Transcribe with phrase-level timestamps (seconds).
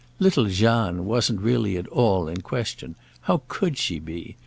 [0.17, 4.35] Little Jeanne wasn't really at all in question—how could she be?